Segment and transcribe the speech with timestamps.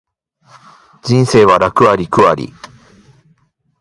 [1.03, 2.51] 人生は楽あり苦あり